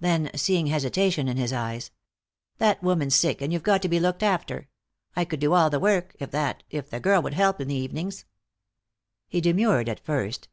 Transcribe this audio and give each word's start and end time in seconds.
Then, 0.00 0.32
seeing 0.34 0.66
hesitation 0.66 1.28
in 1.28 1.36
his 1.36 1.52
eyes: 1.52 1.92
"That 2.58 2.82
woman's 2.82 3.14
sick, 3.14 3.40
and 3.40 3.52
you've 3.52 3.62
got 3.62 3.82
to 3.82 3.88
be 3.88 4.00
looked 4.00 4.24
after. 4.24 4.66
I 5.14 5.24
could 5.24 5.38
do 5.38 5.52
all 5.54 5.70
the 5.70 5.78
work, 5.78 6.16
if 6.18 6.32
that 6.32 6.64
if 6.70 6.90
the 6.90 6.98
girl 6.98 7.22
would 7.22 7.34
help 7.34 7.60
in 7.60 7.68
the 7.68 7.74
evenings." 7.76 8.24
He 9.28 9.40
demurred 9.40 9.88
at 9.88 10.00
first. 10.04 10.48